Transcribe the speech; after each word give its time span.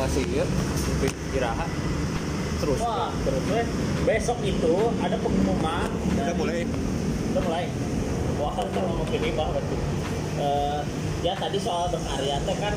evaluasi 0.00 0.24
ya 0.32 0.44
iraha 1.36 1.66
terus 2.56 2.80
Wah, 2.80 3.12
terus 3.20 3.44
besok 4.08 4.38
itu 4.48 4.74
ada 5.00 5.16
pengumuman 5.20 5.88
Kita 5.92 6.32
dari- 6.32 6.36
mulai. 6.40 6.62
Udah 7.30 7.42
mulai. 7.44 7.64
Wah 8.40 8.52
kita 8.56 8.80
ngomong 8.80 9.08
ini 9.12 9.28
bah 9.36 9.48
berarti. 9.52 9.76
Eh, 10.40 10.80
ya 11.20 11.32
tadi 11.36 11.58
soal 11.60 11.92
berkarya 11.92 12.36
teh 12.48 12.56
kan 12.56 12.74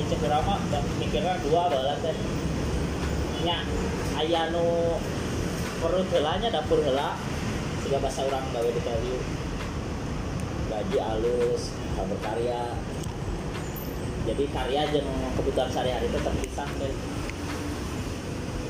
cek 0.00 0.20
drama 0.24 0.56
dan 0.72 0.84
mikirnya 0.96 1.36
dua 1.44 1.62
balas 1.68 2.00
teh. 2.00 2.16
Nya 3.44 3.68
aya 4.16 4.48
nu 4.52 4.96
perut 5.80 6.08
helanya 6.12 6.48
dapur 6.48 6.80
hela 6.80 7.20
sehingga 7.84 8.00
bahasa 8.00 8.20
orang 8.28 8.44
gawe 8.52 8.68
di 8.68 8.80
gaji 10.72 10.98
alus 11.00 11.72
berkarya 12.00 12.76
jadi 14.28 14.44
karya 14.52 14.82
jeung 14.92 15.08
kebutuhan 15.38 15.70
sehari-hari 15.72 16.06
itu 16.08 16.18
terpisah 16.20 16.68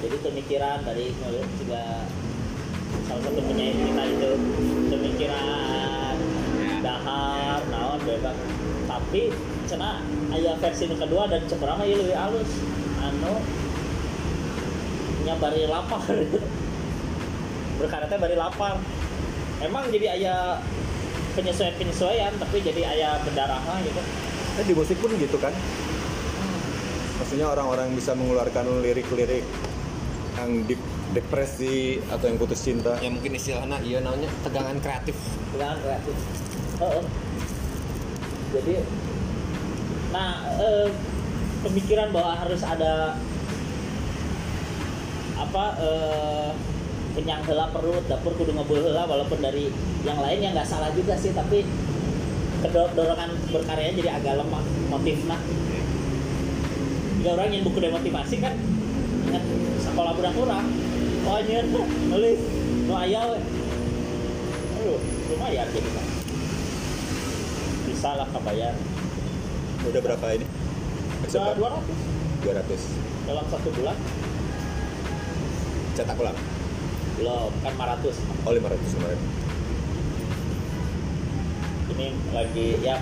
jadi 0.01 0.17
pemikiran 0.25 0.81
dari 0.81 1.13
juga 1.61 2.09
salah 3.05 3.21
satu 3.21 3.41
kita 3.45 4.03
itu 4.09 4.31
pemikiran 4.89 6.17
dahar 6.81 7.61
naon 7.69 8.01
bebas. 8.09 8.37
Tapi 8.89 9.29
cina 9.69 10.01
aya 10.33 10.57
versi 10.57 10.89
kedua 10.89 11.29
dan 11.29 11.45
cemerlang 11.45 11.85
ieu 11.85 12.01
lebih 12.01 12.17
halus. 12.17 12.51
Anu 13.05 13.45
nyabari 15.29 15.69
lapar. 15.69 16.01
Berkaretnya 17.79 18.17
bari 18.17 18.37
lapar. 18.41 18.81
Emang 19.61 19.85
jadi 19.93 20.17
aya 20.17 20.65
penyesuaian 21.37 21.77
penyesuaian 21.77 22.33
tapi 22.41 22.65
jadi 22.65 22.89
aya 22.89 23.21
pendarahan 23.21 23.85
gitu 23.85 24.03
Kan 24.61 24.69
di 24.69 24.77
musik 24.77 25.01
pun 25.01 25.09
gitu 25.17 25.41
kan 25.41 25.57
maksudnya 27.17 27.49
orang-orang 27.49 27.97
bisa 27.97 28.13
mengeluarkan 28.13 28.85
lirik-lirik 28.85 29.41
yang 30.37 30.69
deep 30.69 30.77
depresi 31.17 31.97
atau 32.13 32.29
yang 32.29 32.37
putus 32.37 32.61
cinta 32.61 33.01
ya 33.01 33.09
mungkin 33.09 33.41
istilahnya 33.41 33.81
iya 33.81 34.05
namanya 34.05 34.29
tegangan 34.45 34.77
kreatif 34.85 35.17
Pegangan 35.57 35.81
kreatif. 35.81 36.17
Heeh. 36.77 37.05
Jadi, 38.51 38.75
nah 40.13 40.45
eh, 40.61 40.89
pemikiran 41.65 42.13
bahwa 42.13 42.33
harus 42.37 42.61
ada 42.61 43.17
apa 45.41 45.65
eh, 45.81 46.51
kenyang 47.17 47.43
hela 47.49 47.73
perut 47.73 48.05
dapur 48.13 48.37
kudu 48.37 48.53
ngebul 48.53 48.85
heula 48.85 49.09
walaupun 49.09 49.41
dari 49.41 49.73
yang 50.05 50.21
lain 50.21 50.39
yang 50.45 50.53
nggak 50.53 50.69
salah 50.69 50.93
juga 50.93 51.17
sih 51.17 51.33
tapi 51.33 51.65
kedor- 52.61 52.93
dorongan 52.93 53.31
berkarya 53.49 53.91
jadi 53.97 54.11
agak 54.21 54.35
lemah 54.45 54.65
motifnya. 54.93 55.39
Jika 57.21 57.31
orang 57.37 57.53
yang 57.53 57.65
buku 57.69 57.79
demotivasi 57.81 58.37
kan 58.41 58.55
ingat 59.29 59.45
sekolah 59.85 60.13
budak 60.17 60.33
kurang 60.33 60.67
oh 61.29 61.37
anjir 61.37 61.65
nulis. 62.09 62.41
Nu 62.89 62.93
aya 62.97 63.21
we 63.31 63.39
aduh 64.81 65.01
lumayan 65.31 65.69
jadi 65.69 65.91
kan 65.93 66.07
bisa 67.87 68.11
lah 68.17 68.29
kebayar. 68.33 68.75
Udah 69.85 70.01
berapa 70.01 70.27
ini? 70.37 70.47
Udah 71.29 71.57
Accepted? 71.57 71.61
200 72.45 72.73
200 72.73 73.29
dalam 73.29 73.45
satu 73.53 73.69
bulan. 73.77 73.97
Cetak 75.93 76.17
ulang? 76.17 76.39
Belum 77.21 77.53
kan 77.61 77.73
500 77.77 78.49
oh 78.49 78.53
500 78.57 78.97
kemarin 78.97 79.21
ini 82.01 82.17
lagi 82.33 82.81
ya 82.81 82.97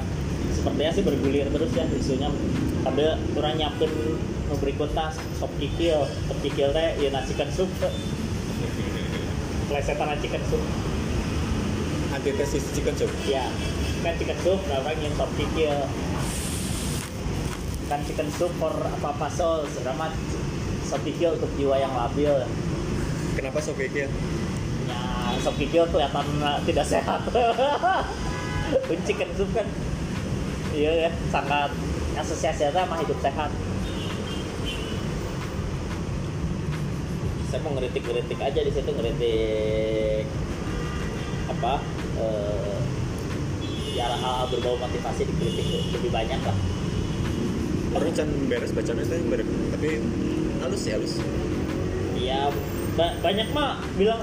sepertinya 0.51 0.91
sih 0.91 1.05
bergulir 1.07 1.47
terus 1.55 1.71
ya 1.71 1.87
isunya. 1.95 2.27
Sambil 2.83 3.15
kurang 3.31 3.55
nyiapin 3.55 3.91
nu 4.51 4.55
berikutnya 4.59 5.15
sop 5.39 5.53
kikil. 5.63 6.03
Sop 6.27 6.39
kikil 6.43 6.75
teh 6.75 6.99
ya 6.99 7.09
nasi 7.15 7.31
chicken 7.31 7.51
soup 7.55 7.71
plesetan 9.69 10.07
nasi 10.11 10.27
chicken 10.27 10.43
soup 10.49 10.63
antitesis 12.09 12.65
chicken 12.73 12.97
soup 12.97 13.13
ya 13.29 13.45
kan 14.01 14.17
chicken 14.17 14.39
soup 14.41 14.59
nah 14.67 14.83
orang 14.83 14.99
yang 14.99 15.15
sop 15.15 15.31
kikil. 15.39 15.75
Kan 17.87 18.01
chicken 18.03 18.29
soup 18.35 18.51
for 18.59 18.75
apa 18.75 19.09
apa 19.15 19.27
sol 19.31 19.63
sedangkan 19.71 20.11
sop 20.83 21.01
kikil 21.07 21.39
untuk 21.39 21.51
jiwa 21.55 21.79
yang 21.79 21.95
labil. 21.95 22.35
Kenapa 23.39 23.63
sop 23.63 23.79
kikil? 23.79 24.11
Ya 24.89 25.01
sop 25.45 25.55
kikil 25.55 25.87
kelihatan 25.87 26.27
tidak 26.67 26.87
sehat 26.89 27.23
Kun 28.69 29.01
chicken 29.09 29.31
soup 29.37 29.51
kan. 29.57 29.67
Iya 30.77 31.09
ya 31.09 31.11
sangat 31.33 31.73
asosiasinya 32.19 32.73
sama 32.85 33.01
hidup 33.01 33.19
sehat. 33.25 33.51
Saya 37.49 37.61
mau 37.65 37.73
ngeritik-ngeritik 37.81 38.37
aja 38.37 38.61
di 38.61 38.73
situ 38.73 38.91
ngeritik 38.93 40.29
apa 41.49 41.81
eh, 42.21 42.79
ya 43.97 44.05
hal-hal 44.13 44.53
berbau 44.53 44.77
motivasi 44.77 45.25
dikritik 45.25 45.67
lebih 45.97 46.11
banyak 46.13 46.41
lah. 46.45 46.57
Orang 47.97 48.13
can 48.13 48.29
beres 48.53 48.77
bacaan 48.77 49.01
itu 49.01 49.17
yang 49.17 49.29
beres 49.33 49.49
tapi 49.73 49.89
halus 50.61 50.81
sih 50.85 50.93
halus. 50.93 51.17
Iya, 52.21 52.53
ba- 53.01 53.17
banyak 53.25 53.49
mah 53.57 53.81
bilang 53.97 54.21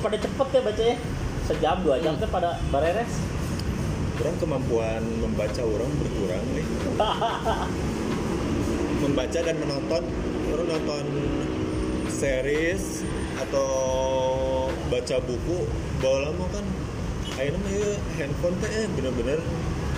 pada 0.00 0.16
cepet 0.16 0.48
ya 0.56 0.60
bacanya 0.64 0.96
sejam 1.44 1.76
dua 1.84 2.00
jam 2.00 2.16
tuh 2.16 2.28
pada 2.32 2.56
beres. 2.72 3.35
Orang 4.16 4.36
kemampuan 4.36 5.02
membaca 5.18 5.62
orang 5.62 5.90
berkurang 5.94 6.46
nih 6.52 6.66
membaca 9.02 9.38
dan 9.38 9.56
menonton 9.56 10.02
orang 10.48 10.66
nonton 10.68 11.04
series 12.08 13.04
atau 13.38 13.70
baca 14.88 15.16
buku 15.20 15.68
bawa 16.00 16.18
lama 16.26 16.44
kan 16.50 16.64
akhirnya 17.36 17.58
mah 17.58 17.70
ya 17.70 17.90
handphone 18.16 18.56
teh 18.56 18.70
eh, 18.70 18.86
bener-bener 18.88 19.38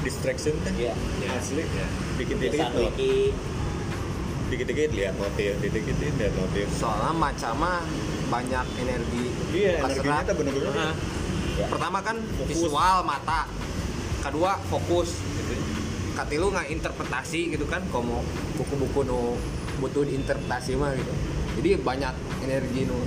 distraction 0.02 0.58
teh 0.58 0.72
Iya. 0.74 0.94
asli 1.32 1.62
Ya. 1.62 1.86
dikit-dikit 2.18 2.68
wiki. 2.74 3.32
dikit-dikit 4.48 4.90
lihat 4.90 5.14
notif 5.14 5.60
dikit-dikit 5.60 6.14
lihat 6.18 6.34
notif 6.34 6.66
soalnya 6.74 7.12
maca 7.12 7.50
mah 7.54 7.80
banyak 8.28 8.66
energi 8.78 9.24
Iya, 9.54 9.80
energinya 9.80 10.18
gerak. 10.18 10.26
tuh 10.26 10.34
bener-bener 10.36 10.72
Nah, 10.74 10.94
Ya. 11.54 11.66
pertama 11.66 11.98
kan 12.00 12.16
Fokus. 12.34 12.54
visual 12.54 12.96
mata 13.02 13.50
kedua 14.22 14.58
fokus 14.68 15.14
gitu 15.14 15.54
katilu 16.18 16.50
nggak 16.50 16.68
interpretasi 16.74 17.54
gitu 17.54 17.64
kan 17.70 17.82
komo 17.94 18.26
buku-buku 18.58 19.06
nu 19.06 19.38
butuh 19.78 20.02
diinterpretasi 20.02 20.74
mah 20.74 20.90
gitu 20.98 21.12
jadi 21.62 21.78
banyak 21.78 22.14
energi 22.42 22.90
nu 22.90 22.98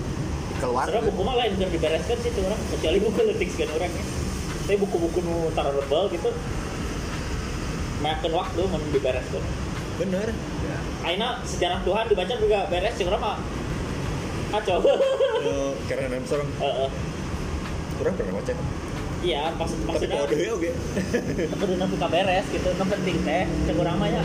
keluar 0.60 0.86
Sebenarnya 0.88 1.10
buku 1.12 1.22
mah 1.26 1.36
lain 1.42 1.52
bisa 1.58 1.68
dibereskan 1.74 2.18
sih 2.22 2.32
tuh 2.38 2.44
orang, 2.46 2.62
kecuali 2.70 2.98
buku 3.02 3.20
letik 3.34 3.50
sekian 3.50 3.72
orang 3.74 3.92
ya. 3.92 4.04
Tapi 4.62 4.78
buku-buku 4.78 5.20
nu 5.26 5.50
taruh 5.58 5.74
rebel 5.74 6.04
gitu, 6.14 6.30
makan 8.06 8.32
waktu 8.38 8.62
mau 8.70 8.80
dibereskan. 8.94 9.44
bener 10.00 10.30
Aina 11.02 11.42
sejarah 11.46 11.82
Tuhan 11.82 12.06
dibaca 12.14 12.34
juga 12.38 12.70
beres, 12.70 12.94
sih 12.94 13.06
orang 13.10 13.22
mah 13.26 13.38
kacau. 14.54 14.86
Eh, 14.86 15.74
karena 15.90 16.22
Armstrong 16.22 16.46
Heeh. 16.62 16.90
kurang 17.98 18.14
pernah 18.14 18.34
baca 18.38 18.52
Iya, 19.22 19.54
maksud 19.54 19.78
tapi 19.86 20.10
maksudnya 20.10 20.18
kode 20.18 20.36
ya 20.42 20.52
oke 20.58 20.72
kudu 21.62 21.74
buka 21.94 22.08
beres 22.10 22.46
gitu, 22.50 22.70
nu 22.74 22.86
penting 22.90 23.18
teh, 23.22 23.44
cek 23.70 23.76
urang 23.78 24.02
mah 24.02 24.10
nya. 24.10 24.24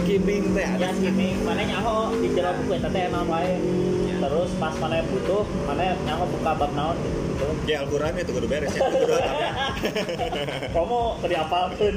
skimming 0.00 0.56
teh 0.56 0.68
ya 0.80 0.88
skimming. 0.96 1.36
Mana 1.44 1.68
nyaho? 1.68 2.16
Di 2.16 2.32
jero 2.32 2.56
buku 2.56 2.80
eta 2.80 2.88
teh 2.88 3.02
emang 3.12 3.28
wae 3.28 3.60
terus 4.18 4.50
pas 4.58 4.74
mana 4.82 4.98
butuh 5.06 5.46
mana 5.68 5.94
nyaho 6.02 6.24
buka 6.26 6.50
bab 6.58 6.72
naon 6.74 6.98
gitu, 6.98 7.46
ya 7.70 7.86
Al-Quran 7.86 8.18
itu 8.18 8.32
kudu 8.34 8.48
beres 8.50 8.74
ya 8.74 8.82
kudu 8.82 9.14
kamu 10.74 11.00
tadi 11.22 11.34
apalkeun 11.38 11.94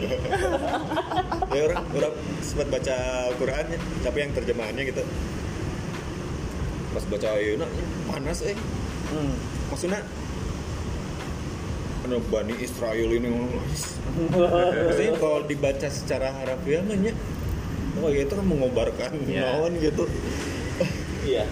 ya 1.50 1.62
orang 1.66 1.82
orang 1.98 2.14
sempat 2.46 2.68
baca 2.70 2.96
Al-Quran 3.34 3.66
ya 3.74 3.80
tapi 4.06 4.18
yang 4.22 4.32
terjemahannya 4.38 4.84
gitu. 4.86 5.04
Pas 6.92 7.04
baca 7.10 7.28
ayeuna 7.40 7.66
ya, 7.66 7.86
panas 8.06 8.40
eh. 8.46 8.58
Hmm. 9.10 9.34
maksudnya 9.74 10.00
Bani 12.02 12.54
Israel 12.58 13.10
ini 13.10 13.30
maksudnya 14.34 15.14
kalau 15.16 15.46
dibaca 15.46 15.88
secara 15.88 16.34
harafiah 16.34 16.82
mah 16.82 16.98
oh 18.00 18.10
ya 18.10 18.26
itu 18.26 18.34
kan 18.34 18.48
mengobarkan 18.48 19.12
Iya. 19.24 19.42
naon 19.60 19.72
gitu. 19.78 20.04
Iya. 21.22 21.44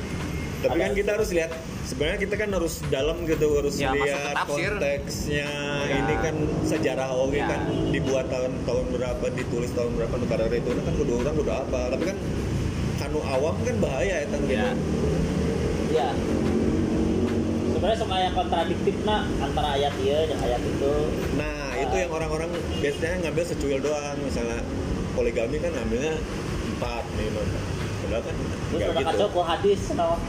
Tapi 0.59 0.75
kan 0.75 0.91
Ada- 0.91 0.97
kita 0.97 1.09
harus 1.13 1.29
lihat 1.29 1.51
sebenarnya 1.85 2.19
kita 2.19 2.35
kan 2.35 2.49
harus 2.51 2.73
dalam 2.87 3.17
gitu 3.23 3.47
harus 3.53 3.75
Ya, 3.77 3.91
lihat 3.91 4.35
konteksnya. 4.43 5.47
Ya. 5.85 5.95
ini 5.99 6.15
kan 6.17 6.35
sejarah 6.65 7.11
oke 7.13 7.35
Ya. 7.35 7.45
kan 7.45 7.61
dibuat 7.91 8.27
tahun 8.27 8.51
tahun 8.65 8.85
berapa 8.89 9.25
ditulis 9.29 9.71
tahun 9.71 9.91
berapa 9.95 10.15
negara 10.17 10.43
itu 10.49 10.69
kan 10.73 10.93
kudu 10.95 11.13
orang 11.19 11.35
kudu 11.37 11.51
apa. 11.53 11.81
Tapi 11.93 12.03
kan 12.07 12.17
kanu 12.97 13.19
awam 13.21 13.55
kan 13.61 13.75
bahaya 13.77 14.15
ya 14.23 14.27
kan 14.27 14.41
Ya. 14.49 14.67
iya 15.89 16.09
sebenarnya 17.79 18.03
sama 18.03 18.19
yang 18.19 18.35
kontradiktif 18.35 18.91
nah 19.07 19.23
antara 19.39 19.79
ayat 19.79 19.95
iya 20.03 20.27
dan 20.27 20.35
ayat 20.43 20.59
itu. 20.67 20.93
Nah 21.39 21.71
itu 21.79 21.95
yang 21.95 22.11
orang-orang 22.11 22.51
biasanya 22.83 23.15
ngambil 23.23 23.43
secuil 23.47 23.79
doang. 23.79 24.19
Misalnya 24.19 24.59
poligami 25.15 25.63
kan 25.63 25.71
ngambilnya 25.71 26.19
empat 26.75 27.07
nih 27.15 27.27
Sunda 28.03 28.19
kan 28.19 28.35
terus 28.35 28.59
nggak 28.67 28.83
udah 28.83 28.99
gitu. 28.99 29.15
kacau 29.15 29.27
ku 29.31 29.41
hadis 29.47 29.81
no. 29.95 30.19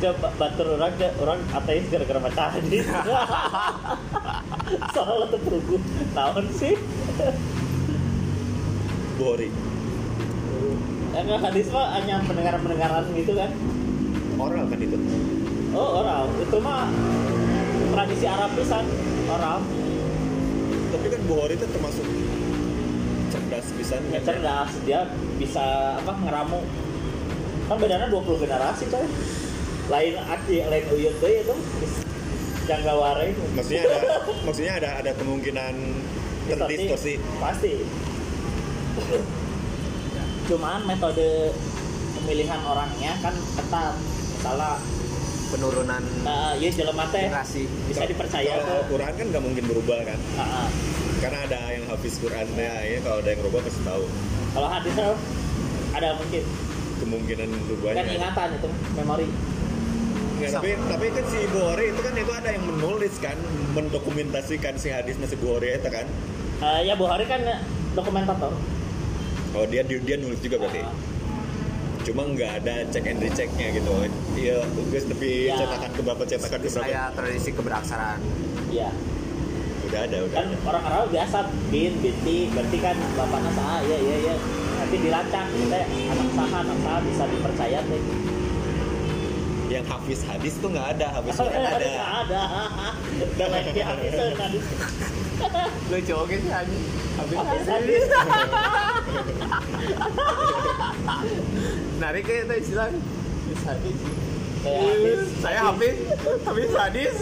Coba 0.00 0.28
batur 0.40 0.66
orang 0.80 0.96
orang 1.20 1.40
ateis 1.52 1.84
gara-gara 1.92 2.20
baca 2.24 2.42
hadis. 2.56 2.88
Soalnya 4.96 5.28
terperugu 5.28 5.76
tahun 6.16 6.44
sih? 6.56 6.74
Buhori 9.20 9.52
Enggak 11.14 11.40
hadis 11.52 11.68
mah 11.68 12.00
hanya 12.00 12.24
pendengaran-pendengaran 12.24 13.12
gitu 13.12 13.32
kan? 13.36 13.52
Orang 14.40 14.72
kan 14.72 14.80
itu 14.80 14.96
oh 15.74 15.88
orang. 16.00 16.30
Itu 16.40 16.56
mah 16.62 16.88
tradisi 17.92 18.26
Arab 18.30 18.50
pisan 18.54 18.84
orang. 19.28 19.60
Tapi 20.94 21.06
kan 21.10 21.20
Buhori 21.26 21.54
itu 21.58 21.66
termasuk 21.66 22.06
cerdas 23.34 23.66
pisan 23.74 24.00
ya 24.08 24.10
kan? 24.10 24.14
ya? 24.14 24.20
cerdas. 24.22 24.70
Dia 24.86 25.00
bisa 25.36 25.98
apa 25.98 26.12
ngeramu. 26.22 26.62
Kan 27.66 27.76
bedanya 27.82 28.06
20 28.08 28.42
generasi 28.46 28.84
coy. 28.88 29.06
Lain 29.90 30.14
aki 30.16 30.56
lain 30.64 30.84
uyut 30.94 31.14
tuh 31.18 31.28
itu. 31.28 31.56
Jangka 32.64 32.92
warai. 32.96 33.36
Maksudnya 33.58 33.82
ada 33.90 34.00
maksudnya 34.46 34.72
ada 34.78 34.90
ada 35.02 35.10
kemungkinan 35.18 35.74
terdistorsi 36.48 37.20
pasti. 37.42 37.72
Cuman 40.44 40.80
metode 40.86 41.52
pemilihan 42.20 42.60
orangnya 42.62 43.12
kan 43.20 43.34
ketat. 43.34 43.94
Misalnya 44.38 44.76
penurunan 45.52 46.02
nah, 46.24 46.52
ya 46.56 46.68
jelema 46.72 47.04
teh 47.12 47.28
generasi. 47.28 47.68
bisa 47.88 48.04
dipercaya 48.08 48.52
kalau 48.60 48.66
tuh 48.66 48.80
Quran 48.94 49.12
kan 49.16 49.26
nggak 49.32 49.44
mungkin 49.44 49.64
berubah 49.68 49.98
kan? 50.04 50.18
Nah, 50.36 50.68
karena 51.24 51.38
ada 51.48 51.60
yang 51.72 51.84
hafiz 51.88 52.20
Qurannya 52.20 52.72
ya 52.84 52.98
kalau 53.00 53.18
ada 53.24 53.28
yang 53.32 53.40
berubah 53.44 53.60
pasti 53.64 53.80
tahu. 53.84 54.04
Kalau 54.54 54.68
hadis 54.68 54.94
ada 55.94 56.08
mungkin. 56.20 56.44
Kemungkinan 56.94 57.48
kan 57.50 57.60
berubahnya 57.66 58.02
ingatan 58.06 58.48
itu 58.54 58.68
memori. 58.94 59.26
Nggak, 60.34 60.50
tapi 60.50 60.70
tapi 60.90 61.06
kan 61.14 61.24
si 61.30 61.40
Buhori 61.50 61.84
itu 61.94 62.00
kan 62.02 62.14
itu 62.18 62.32
ada 62.34 62.48
yang 62.50 62.64
menulis 62.66 63.14
kan 63.22 63.38
mendokumentasikan 63.74 64.74
si 64.78 64.88
hadis 64.90 65.14
si 65.16 65.36
Buhori 65.38 65.74
itu 65.74 65.88
kan? 65.90 66.06
Eh, 66.62 66.80
ya 66.90 66.94
Buhari 66.94 67.24
kan 67.26 67.40
dokumentator. 67.94 68.52
Oh 69.54 69.64
dia 69.70 69.86
dia, 69.86 70.02
dia 70.02 70.16
nulis 70.18 70.42
juga 70.42 70.58
berarti 70.58 70.82
cuma 72.04 72.22
nggak 72.26 72.52
ada 72.60 72.74
cek 72.86 73.04
and 73.06 73.18
rechecknya 73.18 73.66
gitu. 73.72 73.92
Iya 74.34 74.60
guys 74.86 75.04
tapi 75.04 75.30
Ya. 75.46 75.56
cetakan 75.56 75.90
ke 75.90 76.00
berapa 76.00 76.22
cetakan 76.22 76.58
ke 76.58 76.68
berapa 76.68 76.84
saya 76.84 77.02
tradisi 77.10 77.50
keberaksaraan 77.50 78.20
iya. 78.68 78.88
Udah 79.84 80.00
ada 80.02 80.16
udah 80.22 80.34
kan 80.34 80.46
ada. 80.46 80.56
orang 80.64 80.82
Arab 80.84 81.06
biasa 81.08 81.38
bin 81.68 81.92
binti 81.98 82.48
berarti 82.48 82.76
kan 82.78 82.96
bapaknya 83.14 83.50
sah 83.52 83.78
iya 83.80 83.98
iya 83.98 84.16
iya. 84.22 84.34
Nanti 84.74 84.96
dilacak 84.98 85.44
kita 85.48 85.78
anak 85.86 86.28
sah 86.30 86.50
anak 86.54 86.78
sah 86.78 86.98
bisa 87.00 87.24
dipercaya 87.26 87.78
teh. 87.82 88.02
Yang 89.66 89.84
hafiz 89.88 90.20
hadis 90.22 90.54
tuh 90.56 90.68
nggak 90.68 90.88
ada 90.94 91.06
hafiz 91.10 91.34
Quran 91.40 91.56
Nggak 91.56 91.78
ada. 91.80 91.92
ada. 92.20 92.42
Dan 93.38 93.48
lagi 93.48 93.70
di 93.70 93.82
hadis 93.82 94.12
lucu 95.92 96.12
oke 96.16 96.36
sih 96.40 96.52
aja 96.52 96.76
hadis 97.14 97.38
hadis 97.68 98.04
narik 102.02 102.22
kayak 102.26 102.44
itu 102.48 102.54
istilah 102.64 102.88
hadis 103.64 103.98
saya 105.38 105.60
habis 105.68 105.96
habis 106.48 106.70
hadis 106.72 107.14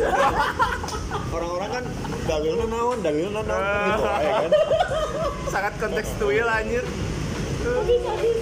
orang-orang 1.35 1.71
kan 1.71 1.85
dalilnya 2.31 2.67
naon 2.71 2.99
dalilnya 3.03 3.43
naon 3.43 3.63
gitu 3.67 4.03
kan. 4.07 4.51
Sangat 5.51 5.75
kontekstual 5.83 6.49
anjir. 6.49 6.85
Hadis 7.63 8.01
hadis 8.07 8.39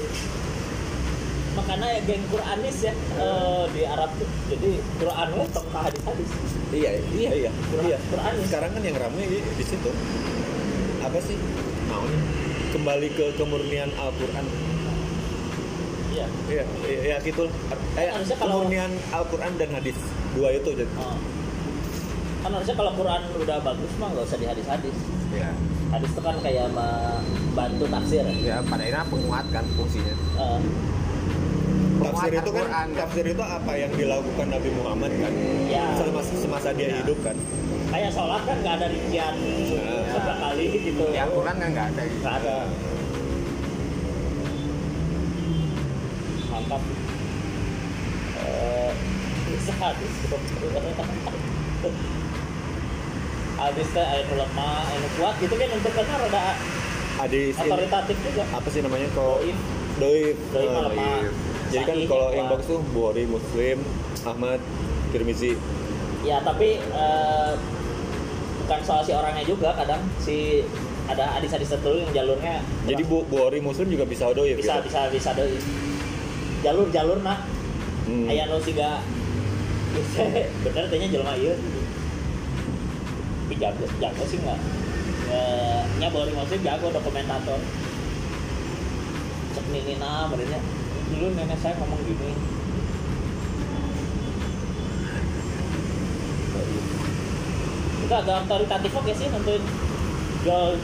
makanya 1.51 1.87
ya 1.99 2.01
geng 2.07 2.25
Quranis 2.31 2.79
ya 2.79 2.95
eh, 2.95 3.65
di 3.75 3.83
Arab 3.83 4.11
tuh. 4.17 4.29
Jadi 4.55 4.71
Quran 5.03 5.29
itu 5.35 5.61
ke 5.61 5.79
hadis. 5.79 6.03
Hadis 6.07 6.29
iya. 6.71 6.91
Iya 7.11 7.31
iya. 7.35 7.51
Iya. 7.83 7.99
Quran 8.11 8.33
sekarang 8.47 8.71
kan 8.75 8.83
yang 8.87 8.97
ramai 8.99 9.25
di, 9.27 9.39
di 9.43 9.65
situ. 9.67 9.91
Apa 11.03 11.19
sih? 11.19 11.37
Naon 11.91 12.13
kembali 12.71 13.09
ke 13.19 13.27
kemurnian 13.35 13.91
Al-Quran. 13.99 14.45
Iya. 16.15 16.27
Iya 16.51 16.65
iya 16.87 16.99
ya, 17.15 17.17
gitu. 17.23 17.51
Eh, 17.99 18.07
kalau- 18.39 18.63
kemurnian 18.63 18.93
Al-Quran 19.11 19.53
dan 19.59 19.71
hadis. 19.75 19.99
Dua 20.35 20.55
itu 20.55 20.71
jadi. 20.75 20.95
Oh. 20.99 21.19
kan 22.41 22.57
harusnya 22.57 22.73
kalau 22.73 22.97
Quran 22.97 23.23
udah 23.37 23.59
bagus 23.61 23.93
mah 24.01 24.09
nggak 24.17 24.25
usah 24.25 24.39
di 24.41 24.49
hadis 24.49 24.65
hadis 24.65 24.97
ya 25.29 25.53
hadis 25.93 26.09
itu 26.09 26.21
kan 26.25 26.33
kayak 26.41 26.73
membantu 26.73 27.85
tafsir 27.93 28.25
ya 28.41 28.65
pada 28.65 28.81
akhirnya 28.81 29.05
penguat 29.13 29.45
kan 29.53 29.65
fungsinya. 29.77 30.15
Eh, 30.41 30.61
tafsir 32.01 32.33
itu 32.33 32.51
kan 32.51 32.67
tafsir 32.97 33.25
itu 33.27 33.43
apa 33.43 33.73
yang 33.77 33.93
dilakukan 33.93 34.47
Nabi 34.49 34.71
Muhammad 34.73 35.13
kan? 35.21 35.33
Ya. 35.69 35.85
semasa, 35.95 36.33
semasa 36.35 36.69
dia 36.73 36.89
Ya. 36.89 36.97
hidup 37.05 37.19
kan? 37.21 37.37
Kayak 37.91 38.11
sholat 38.15 38.43
kan 38.47 38.57
nggak 38.63 38.75
ada 38.81 38.87
rincian 38.87 39.35
Nah. 39.35 40.03
berapa 40.15 40.35
kali 40.41 40.65
gitu. 40.81 41.05
Ya 41.11 41.25
Quran 41.27 41.57
kan 41.59 41.69
nggak 41.71 41.87
ada. 41.93 42.03
Nggak 42.07 42.35
ada. 42.41 42.57
Mantap. 46.51 46.83
Hadis 49.51 49.63
hadis 53.61 53.89
teh 53.93 54.01
ayat 54.01 54.27
ayat 54.33 55.11
kuat 55.21 55.35
gitu 55.37 55.53
kan 55.53 55.69
untuk 55.77 55.93
kan 55.93 56.07
ada 57.21 57.37
istilah 57.37 57.77
otoritatif 57.77 58.17
juga. 58.25 58.43
Apa 58.57 58.69
sih 58.73 58.81
namanya? 58.81 59.09
Doib. 59.13 59.57
doib 60.01 60.37
Doib 60.49 60.65
Eh, 60.65 60.73
mah 60.73 60.83
lemah. 60.89 61.21
Jadi 61.71 61.85
kan 61.87 61.97
kalau 62.07 62.29
yang 62.31 62.49
bagus 62.51 62.67
tuh 62.67 62.81
Bukhari 62.91 63.25
Muslim 63.25 63.79
Ahmad 64.23 64.61
Tirmizi. 65.11 65.55
Ya 66.21 66.43
tapi 66.43 66.77
eh, 66.79 67.53
bukan 68.61 68.81
soal 68.85 69.03
si 69.03 69.11
orangnya 69.11 69.43
juga 69.43 69.73
kadang 69.73 70.03
si 70.19 70.67
ada 71.07 71.27
hadis-hadis 71.35 71.75
tertentu 71.75 71.99
yang 71.99 72.13
jalurnya 72.15 72.63
jadi 72.87 73.03
Bu 73.03 73.27
Bukhari 73.27 73.59
Muslim 73.59 73.91
juga 73.91 74.07
bisa 74.07 74.31
doib 74.31 74.55
bisa 74.55 74.79
gitu? 74.79 74.87
bisa 74.87 75.01
bisa 75.11 75.31
doi 75.35 75.59
jalur-jalur 76.61 77.19
nah 77.23 77.41
Hmm. 78.01 78.27
aya 78.27 78.49
nu 78.49 78.59
siga 78.59 78.99
bener 80.67 80.85
tanya 80.91 81.07
jelema 81.07 81.35
ieu. 81.37 81.55
Tapi 83.47 83.55
jago 83.55 83.85
jago 83.99 84.23
sih 84.27 84.39
nggak 84.39 84.59
Eh, 85.31 85.81
nya 86.03 86.11
Boring 86.11 86.35
Muslim 86.35 86.59
jago 86.59 86.91
dokumentator. 86.91 87.61
Cek 89.55 89.67
nina 89.71 90.27
benernya 90.27 90.59
dulu 91.11 91.27
nenek 91.35 91.59
saya 91.59 91.75
ngomong 91.79 92.01
gini. 92.07 92.31
Itu 98.07 98.15
agak 98.15 98.37
otoritatif 98.47 98.91
oke 98.95 99.13
sih 99.15 99.27
nentuin. 99.31 99.63
Jual 100.47 100.79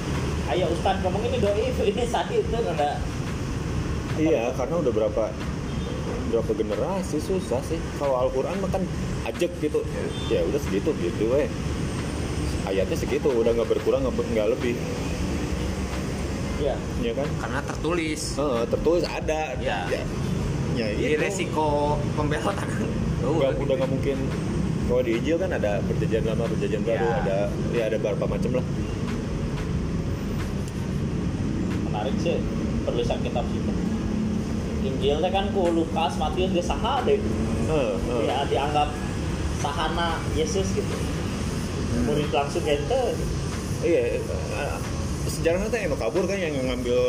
ayo 0.52 0.66
Ustad 0.70 1.00
ngomong 1.02 1.22
ini 1.26 1.38
doi 1.40 1.64
ini 1.90 2.02
sakit 2.06 2.42
itu 2.46 2.58
ada 2.58 3.00
iya 4.16 4.48
karena 4.54 4.80
udah 4.80 4.92
berapa 4.92 5.24
berapa 6.34 6.50
generasi 6.52 7.18
susah 7.22 7.62
sih. 7.64 7.78
Kalau 8.02 8.18
Al-Quran 8.18 8.58
mah 8.60 8.70
kan 8.70 8.82
ajek 9.30 9.50
gitu. 9.62 9.80
Ya 10.28 10.42
udah 10.42 10.60
segitu 10.60 10.90
gitu 10.98 11.30
weh. 11.30 11.46
Ayatnya 12.66 12.98
segitu 12.98 13.30
udah 13.30 13.54
nggak 13.54 13.70
berkurang 13.78 14.02
nggak 14.02 14.16
ber- 14.18 14.30
nggak 14.34 14.48
lebih 14.58 14.74
ya 16.60 16.74
ya 17.02 17.12
kan? 17.12 17.28
Karena 17.40 17.60
tertulis. 17.64 18.22
Eh, 18.38 18.62
tertulis 18.68 19.04
ada. 19.04 19.40
Ya. 19.60 19.78
ya, 19.90 20.02
ya 20.76 20.86
jadi 20.96 21.14
itu. 21.16 21.22
resiko 21.22 21.98
pembelotan. 22.16 22.68
Oh, 23.26 23.42
nggak 23.42 23.58
udah 23.58 23.74
nggak 23.80 23.90
mungkin. 23.90 24.18
Kalau 24.86 25.02
di 25.02 25.18
Injil 25.18 25.34
kan 25.40 25.50
ada 25.50 25.82
perjanjian 25.82 26.30
lama 26.30 26.46
perjanjian 26.46 26.84
baru 26.86 27.06
Ya. 27.10 27.14
ada 27.26 27.38
ya 27.74 27.82
ada 27.90 27.96
beberapa 27.98 28.28
macam 28.28 28.60
lah. 28.60 28.66
Menarik 31.90 32.14
sih 32.22 32.38
penulisan 32.86 33.18
kitab 33.24 33.42
itu. 33.50 33.72
Injil 34.86 35.16
teh 35.18 35.32
kan 35.34 35.50
ku 35.50 35.74
Lukas 35.74 36.14
Matius 36.22 36.54
dia 36.54 36.62
saha 36.62 37.02
deh. 37.02 37.18
Eh, 37.18 37.92
eh. 37.98 38.22
ya 38.30 38.46
dianggap 38.46 38.94
sahana 39.58 40.22
Yesus 40.38 40.70
gitu. 40.70 40.94
Murid 42.06 42.30
langsung 42.30 42.62
gitu 42.62 43.02
iya 43.84 44.18
eh, 44.18 44.76
sejarahnya 45.26 45.68
tuh 45.68 45.78
yang 45.78 45.92
kabur 45.94 46.24
kan 46.24 46.38
yang 46.38 46.54
ngambil 46.56 47.00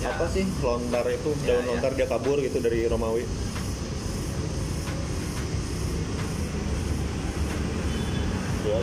Ya. 0.00 0.08
apa 0.10 0.24
sih 0.32 0.48
lontar 0.64 1.04
itu 1.06 1.28
Ya, 1.44 1.60
daun 1.60 1.60
ya. 1.60 1.68
lontar 1.70 1.92
dia 1.92 2.08
kabur 2.08 2.40
gitu 2.40 2.56
dari 2.56 2.88
Romawi 2.88 3.28
ya 8.64 8.78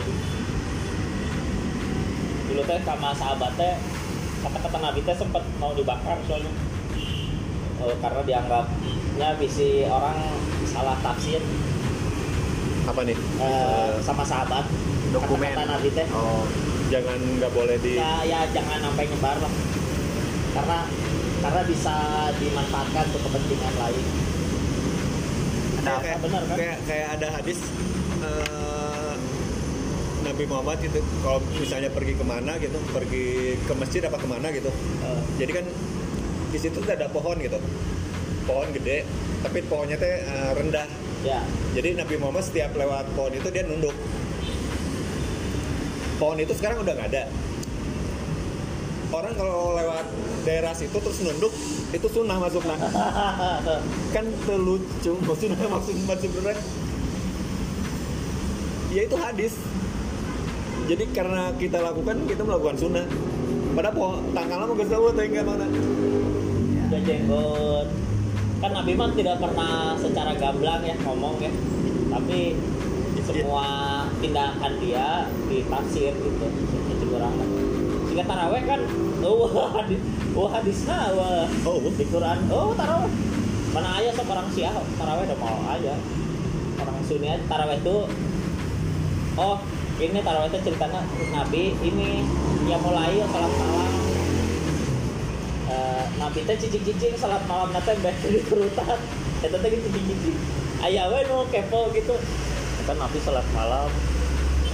dulu 2.48 2.62
teh 2.64 2.78
sama 2.80 3.10
sahabat 3.12 3.52
teh 3.54 3.74
kata-kata 4.40 4.78
Nabi 4.80 5.00
teh 5.02 5.16
sempat 5.16 5.42
mau 5.58 5.72
dibakar 5.72 6.18
soalnya 6.24 6.52
Eh, 7.78 7.94
karena 8.02 8.26
dianggapnya 8.26 9.38
bisi 9.38 9.86
orang 9.86 10.18
salah 10.66 10.98
tafsir 10.98 11.38
apa 12.88 13.00
nih? 13.04 13.16
Eh, 13.16 13.92
sama 14.00 14.24
sahabat. 14.24 14.64
Dokumen. 15.08 15.52
kata-kata 15.52 15.72
Nabi 15.72 15.88
teh. 15.92 16.06
Oh 16.12 16.44
jangan 16.88 17.20
nggak 17.20 17.52
boleh 17.52 17.76
di 17.84 18.00
ya 18.00 18.24
ya 18.24 18.40
jangan 18.52 18.80
sampai 18.80 19.04
nyebar 19.08 19.36
lah. 19.40 19.52
Karena 20.56 20.78
karena 21.38 21.62
bisa 21.68 21.96
dimanfaatkan 22.40 23.04
untuk 23.12 23.22
kepentingan 23.28 23.74
lain. 23.78 24.04
Nah, 25.78 25.84
Nah, 25.88 25.98
kayak, 26.02 26.18
benar 26.20 26.42
kan? 26.44 26.56
kayak 26.58 26.78
kayak 26.84 27.08
ada 27.16 27.28
hadis 27.38 27.58
eh, 28.20 29.14
Nabi 30.26 30.44
Muhammad 30.50 30.78
itu 30.82 31.00
kalau 31.22 31.38
misalnya 31.56 31.88
pergi 31.94 32.12
ke 32.18 32.24
mana 32.26 32.58
gitu 32.58 32.78
pergi 32.90 33.56
ke 33.62 33.72
masjid 33.78 34.02
apa 34.04 34.18
ke 34.18 34.28
mana 34.28 34.46
gitu. 34.50 34.68
Eh, 35.04 35.20
jadi 35.38 35.62
kan 35.62 35.66
di 36.48 36.58
situ 36.58 36.80
tuh 36.80 36.92
ada 36.92 37.06
pohon 37.12 37.36
gitu 37.38 37.60
pohon 38.48 38.72
gede 38.72 39.04
tapi 39.44 39.58
pohonnya 39.68 40.00
teh 40.00 40.24
eh, 40.24 40.50
rendah. 40.56 40.88
Ya. 41.22 41.44
Jadi 41.76 42.00
Nabi 42.00 42.14
Muhammad 42.16 42.48
setiap 42.48 42.72
lewat 42.72 43.12
pohon 43.12 43.36
itu 43.36 43.48
dia 43.52 43.62
nunduk. 43.68 43.92
Pohon 46.16 46.40
itu 46.40 46.56
sekarang 46.56 46.82
udah 46.82 46.94
nggak 46.96 47.10
ada. 47.12 47.24
Orang 49.08 49.34
kalau 49.36 49.76
lewat 49.76 50.04
daerah 50.48 50.72
situ 50.72 50.96
terus 50.96 51.20
nunduk 51.24 51.52
itu 51.88 52.04
sunnah 52.12 52.36
masuknya 52.36 52.76
kan 54.14 54.24
terlucu 54.44 55.16
maksudnya 55.24 55.68
maksud 55.76 55.94
maksud 56.08 56.30
bener. 56.40 56.56
Ya 58.88 59.04
itu 59.04 59.16
hadis. 59.20 59.54
Jadi 60.88 61.04
karena 61.12 61.52
kita 61.60 61.84
lakukan 61.84 62.24
kita 62.24 62.42
melakukan 62.42 62.76
sunnah. 62.80 63.06
Padahal 63.76 63.94
pohon 63.94 64.18
tanggalnya 64.34 64.66
mau 64.66 64.74
gak 64.74 64.90
tahu 64.90 65.04
tinggal 65.14 65.44
mana? 65.46 65.66
Ya 66.88 66.98
jenggot 67.04 67.88
kan 68.58 68.70
Nabi 68.74 68.92
mah 68.98 69.10
tidak 69.14 69.38
pernah 69.38 69.94
secara 69.98 70.34
gamblang 70.34 70.82
ya 70.82 70.94
ngomong 71.06 71.38
ya. 71.38 71.52
Tapi 72.08 72.58
semua 73.28 73.66
tindakan 74.18 74.72
dia 74.80 75.28
ditafsir 75.52 76.16
gitu 76.16 76.46
itu 76.88 77.04
kurang 77.12 77.36
sehingga 78.08 78.24
taraweh 78.24 78.62
kan 78.64 78.80
oh 79.20 79.44
hadis 79.76 80.00
oh 80.32 80.48
hadisnya 80.48 80.98
wah 81.14 81.46
oh 81.68 81.78
di 81.86 82.04
Quran. 82.08 82.38
Oh 82.50 82.74
taraweh. 82.74 83.12
Mana 83.68 84.00
aja 84.00 84.10
seorang 84.16 84.48
syiah 84.50 84.74
taraweh 84.96 85.28
udah 85.28 85.38
mau 85.38 85.58
aja. 85.70 85.94
Orang 86.82 86.98
sunni 87.06 87.28
aja 87.30 87.44
taraweh 87.46 87.78
itu 87.78 87.96
oh 89.38 89.56
ini 89.98 90.18
taraweh 90.22 90.50
itu 90.50 90.58
ceritanya 90.66 91.02
nabi 91.34 91.74
ini 91.82 92.22
yang 92.66 92.82
mulai 92.82 93.18
salat 93.30 93.52
malam 93.54 93.97
Eh, 96.28 96.44
nabi 96.44 96.44
teh 96.44 96.60
cicing-cicing 96.60 97.16
salat 97.16 97.40
malam 97.48 97.72
nanti 97.72 97.96
baik 98.04 98.20
di 98.20 98.44
perutan 98.44 99.00
itu 99.40 99.56
teh 99.56 99.70
cicing-cicing. 99.80 100.36
Ayah 100.84 101.08
we 101.08 101.24
nu 101.24 101.48
kepo 101.48 101.88
gitu. 101.96 102.20
Kan 102.84 103.00
nabi 103.00 103.16
salat 103.24 103.48
malam. 103.56 103.88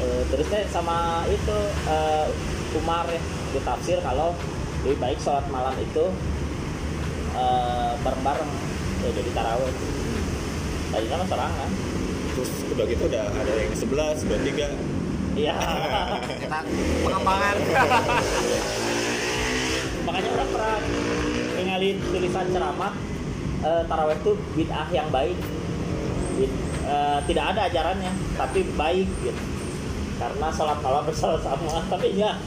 Eh, 0.02 0.22
terus 0.34 0.50
teh 0.50 0.66
sama 0.74 1.22
itu 1.30 1.58
eh, 1.86 2.26
Umar 2.74 3.06
ya 3.06 3.22
ditafsir 3.54 4.02
kalau 4.02 4.34
lebih 4.82 4.98
baik 4.98 5.18
sholat 5.22 5.46
malam 5.46 5.70
itu 5.78 6.10
eh, 7.38 7.92
bareng-bareng. 8.02 8.50
Ya, 9.06 9.10
jadi 9.14 9.30
taraweh. 9.30 9.74
Tadi 10.90 11.06
kan 11.06 11.22
serangan. 11.22 11.70
Terus 12.34 12.50
udah 12.66 12.84
gitu 12.90 13.02
udah 13.06 13.30
ada 13.30 13.52
yang 13.54 13.70
11, 13.78 14.26
23 14.26 15.38
iya. 15.38 15.54
Kita 16.34 16.58
pengembangan. 17.06 17.56
makanya 20.04 20.30
orang 20.36 20.48
pernah 20.52 20.78
ningali 21.84 22.00
tulisan 22.00 22.46
ceramah 22.48 22.92
eh, 23.60 23.82
taraweh 23.84 24.16
itu 24.16 24.32
bid'ah 24.56 24.88
yang 24.88 25.08
baik 25.12 25.36
Bid- 26.34 26.60
eh, 26.82 27.18
tidak 27.28 27.44
ada 27.52 27.60
ajarannya 27.68 28.12
tapi 28.34 28.64
baik 28.74 29.08
gitu 29.20 29.42
karena 30.14 30.48
sholat 30.48 30.78
malam 30.80 31.04
bersama-sama 31.04 31.82
tapi 31.92 32.16
ya 32.16 32.38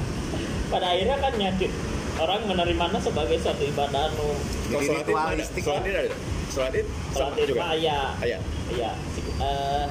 pada 0.67 0.89
akhirnya 0.89 1.17
kan 1.21 1.33
nyakit 1.37 1.71
orang 2.17 2.41
menerimanya 2.49 2.97
sebagai 2.97 3.37
suatu 3.37 3.61
ibadah 3.61 4.09
nu 4.17 4.33
Kalau 4.67 4.81
sholat 4.81 5.05
id 5.05 5.13
mana? 5.13 5.29
ritualistik 5.37 5.61
Sholat 5.63 5.83
id 5.85 5.95
ada? 5.95 6.15
Sholat 6.49 6.73
id 6.73 6.87
sholat 7.13 7.29
sama 7.29 7.37
id 7.37 7.47
juga? 7.47 7.61
ya 7.77 7.99
Ayat. 8.17 8.41
Iya, 8.67 8.91
eh, 9.39 9.85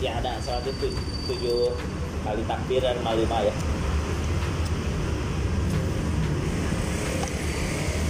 ya 0.00 0.10
ada 0.18 0.32
sholat 0.40 0.64
itu 0.64 0.88
tujuh 1.28 1.76
kali 2.24 2.42
takbir 2.42 2.80
dan 2.80 2.96
lima 2.98 3.38
ya. 3.44 3.54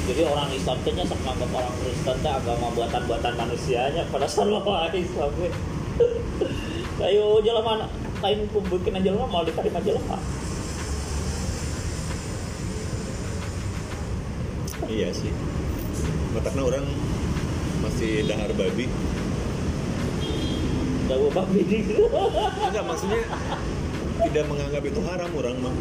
Jadi 0.09 0.25
orang 0.25 0.49
Islam 0.57 0.81
teh 0.88 0.93
nya 0.97 1.05
sok 1.05 1.21
nganggap 1.21 1.53
orang 1.53 1.75
Kristen 1.85 2.17
teh 2.25 2.33
agama 2.33 2.73
buatan-buatan 2.73 3.33
manusianya 3.37 4.09
pada 4.09 4.25
salah 4.25 4.65
Islam 5.05 5.29
we. 5.37 5.53
Ayo 7.05 7.45
jelema 7.45 7.85
lain 8.25 8.49
aja 8.49 9.05
jelema 9.05 9.29
mau 9.29 9.45
diterima 9.45 9.85
jelema. 9.85 10.17
Iya 14.88 15.12
sih. 15.12 15.29
Matakna 16.33 16.62
orang 16.65 16.88
masih 17.85 18.25
dahar 18.25 18.49
babi. 18.57 18.88
Jauh 21.12 21.29
babi. 21.37 21.62
Enggak 22.65 22.85
maksudnya 22.88 23.23
tidak 24.25 24.45
menganggap 24.49 24.83
itu 24.88 25.00
haram 25.05 25.31
orang 25.37 25.57
mah. 25.61 25.77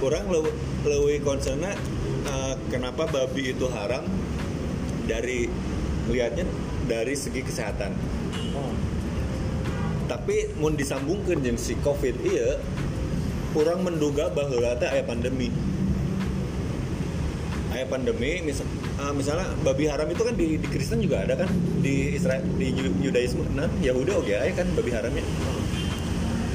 Orang 0.00 0.24
lebih 0.32 1.20
concernnya 1.20 1.76
eh, 2.24 2.54
kenapa 2.72 3.06
babi 3.08 3.52
itu 3.52 3.66
haram? 3.70 4.04
Dari 5.04 5.48
lihatnya 6.08 6.48
dari 6.88 7.12
segi 7.16 7.44
kesehatan. 7.44 7.92
Tapi 10.04 10.52
mau 10.60 10.68
disambungkan 10.68 11.40
jeung 11.40 11.56
si 11.56 11.76
covid 11.80 12.12
iya 12.24 12.60
kurang 13.56 13.84
menduga 13.84 14.28
bahwa 14.28 14.76
teh 14.76 14.88
aya 14.88 15.00
pandemi. 15.04 15.48
Aya 17.72 17.88
pandemi 17.88 18.44
misal, 18.44 18.68
eh, 19.00 19.12
misalnya 19.16 19.48
babi 19.64 19.88
haram 19.88 20.08
itu 20.08 20.22
kan 20.22 20.34
di, 20.36 20.60
di 20.60 20.68
Kristen 20.68 21.00
juga 21.00 21.24
ada 21.24 21.40
kan? 21.40 21.48
Di 21.80 22.20
Israel 22.20 22.44
di 22.60 22.68
Yu- 22.72 22.96
Yudaisme 23.00 23.44
nah 23.56 23.68
Yahudi 23.80 24.12
oke 24.12 24.32
aya 24.32 24.52
kan 24.52 24.68
babi 24.76 24.92
haramnya. 24.92 25.24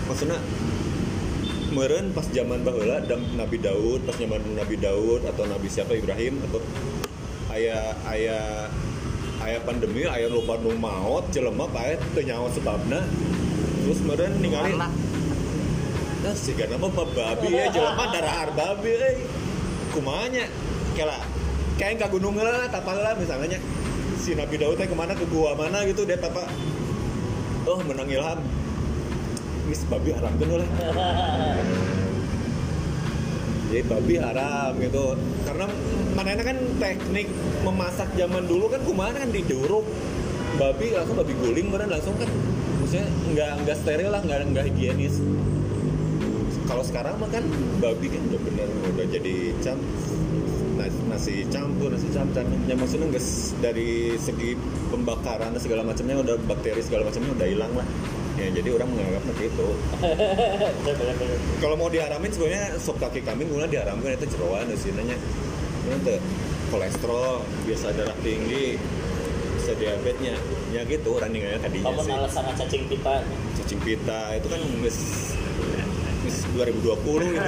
Maksudnya 0.05 0.37
meren 1.71 2.11
pas 2.13 2.25
zaman 2.29 2.61
baheula 2.65 3.01
dan 3.05 3.21
Nabi 3.37 3.57
Daud 3.61 4.05
pas 4.05 4.15
zaman 4.17 4.41
Nabi 4.57 4.75
Daud 4.77 5.25
atau 5.25 5.43
Nabi 5.45 5.67
siapa 5.69 5.93
Ibrahim 5.95 6.41
atau 6.49 6.59
aya 7.53 7.93
aya 8.05 8.69
aya 9.41 9.57
pandemi 9.63 10.05
aya 10.05 10.29
lupa 10.29 10.57
nu 10.59 10.73
maot 10.75 11.29
jelema 11.33 11.65
pae 11.69 11.97
teu 12.13 12.21
nyawa 12.25 12.49
sebabna 12.53 13.01
terus 13.85 13.99
meren 14.05 14.37
ningali. 14.43 14.75
Nah, 16.19 16.35
sih 16.35 16.51
karena 16.51 16.75
mah 16.75 16.91
babi 16.91 17.47
ya 17.47 17.71
jelema 17.75 18.11
darah 18.11 18.51
babi 18.53 18.91
euy. 18.91 19.17
Kumanya 19.89 20.45
kela 20.93 21.17
kayak 21.79 21.97
ke 21.97 22.07
gunung 22.11 22.37
lah 22.37 22.69
tapal 22.69 22.99
lah 22.99 23.15
misalnya 23.15 23.57
si 24.19 24.35
Nabi 24.35 24.59
Daud 24.59 24.77
teh 24.77 24.85
ke 24.85 24.93
mana 24.93 25.15
ke 25.15 25.25
gua 25.31 25.55
mana 25.55 25.87
gitu 25.87 26.03
dia 26.03 26.19
tapa 26.19 26.45
oh 27.65 27.79
menang 27.87 28.11
ilham 28.11 28.39
mis 29.69 29.85
babi 29.85 30.09
haram 30.17 30.33
kan 30.33 30.47
lah 30.49 30.69
jadi 33.69 33.85
babi 33.85 34.15
haram 34.17 34.71
gitu. 34.81 35.13
Karena 35.45 35.65
mana 36.17 36.41
kan 36.41 36.57
teknik 36.81 37.29
memasak 37.61 38.09
zaman 38.17 38.49
dulu 38.49 38.65
kan 38.73 38.81
kumaha 38.81 39.13
kan 39.13 39.29
diduruk 39.29 39.85
babi 40.57 40.91
langsung 40.91 41.15
babi 41.21 41.37
guling 41.37 41.69
beneran 41.69 41.93
langsung 41.93 42.17
kan 42.17 42.27
maksudnya 42.81 43.07
nggak 43.31 43.51
nggak 43.63 43.77
steril 43.77 44.09
lah 44.09 44.21
nggak 44.25 44.39
nggak 44.51 44.65
higienis. 44.73 45.21
Kalau 46.65 46.81
sekarang 46.85 47.17
mah 47.21 47.29
kan 47.29 47.45
babi 47.81 48.09
kan 48.09 48.21
udah 48.29 48.41
bener 48.41 48.67
udah 48.93 49.05
jadi 49.05 49.35
cam 49.61 49.77
nasi, 51.09 51.43
campur 51.51 51.91
nasi 51.91 52.07
campur 52.09 52.41
ya 52.65 52.73
maksudnya 52.77 53.11
nggak 53.11 53.25
dari 53.59 54.15
segi 54.15 54.55
pembakaran 54.89 55.51
dan 55.53 55.61
segala 55.61 55.81
macamnya 55.83 56.23
udah 56.23 56.35
bakteri 56.47 56.79
segala 56.79 57.09
macamnya 57.09 57.35
udah 57.35 57.47
hilang 57.49 57.73
lah 57.75 57.87
ya 58.39 58.47
jadi 58.55 58.69
orang 58.71 58.89
menganggap 58.95 59.21
seperti 59.27 59.43
itu. 59.51 59.67
Kalau 61.63 61.75
mau 61.75 61.91
diharamin 61.91 62.31
sebenarnya 62.31 62.79
sop 62.79 62.97
kaki 62.97 63.21
kambing 63.21 63.51
guna 63.51 63.67
diharamkan 63.67 64.15
itu 64.15 64.25
jeroan 64.31 64.71
sih 64.79 64.95
nanya 64.95 65.19
itu 65.89 66.15
kolesterol 66.71 67.43
biasa 67.67 67.91
darah 67.93 68.17
tinggi 68.23 68.79
bisa 69.59 69.75
diabetesnya. 69.75 70.35
Ya 70.71 70.81
gitu 70.87 71.19
orang 71.19 71.35
ninggalnya 71.35 71.59
tadinya 71.59 71.91
Kamu 71.91 72.01
sih. 72.05 72.13
alasan 72.15 72.45
cacing 72.55 72.83
pita. 72.87 73.15
cacing 73.59 73.79
pita 73.83 74.21
itu 74.39 74.47
kan 74.47 74.61
geus 74.79 74.99
2020 76.55 77.35
gitu. 77.35 77.39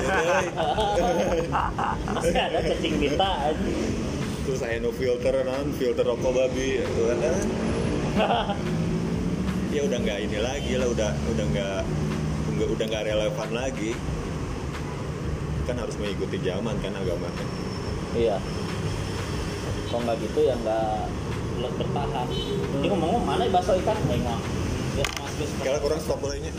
Masih 2.18 2.36
ada 2.36 2.60
cacing 2.66 2.96
pita 3.00 3.32
terus 4.42 4.58
saya 4.58 4.82
no 4.82 4.90
filter 4.90 5.46
non 5.46 5.70
filter 5.78 6.02
rokok 6.02 6.34
babi 6.34 6.82
itu 6.82 7.02
kan 7.08 7.18
ya 9.72 9.82
udah 9.88 9.98
nggak 9.98 10.20
ini 10.22 10.38
lagi 10.38 10.74
lah 10.76 10.88
udah 10.88 11.10
udah 11.32 11.46
nggak 11.48 11.80
udah 12.68 12.86
nggak 12.86 13.04
relevan 13.08 13.50
lagi 13.52 13.92
kan 15.64 15.80
harus 15.80 15.96
mengikuti 15.96 16.38
zaman 16.42 16.76
kan 16.80 16.92
agama 16.94 17.28
kan 17.32 17.48
Iya. 18.12 18.44
Kalau 19.88 20.04
nggak 20.04 20.20
gitu 20.20 20.40
ya 20.44 20.56
nggak 20.60 21.08
belum 21.56 21.72
Hmm. 21.72 21.80
bertahan. 21.80 22.28
Ini 22.28 22.88
ngomong 22.92 23.24
mana 23.24 23.48
ikan? 23.48 23.96
Ya, 25.00 25.08
mas, 25.16 25.32
mas, 25.32 25.48
mas. 25.48 25.64
kalau 25.64 25.80
kurang 25.80 26.00
stop 26.04 26.20
bolehnya 26.20 26.52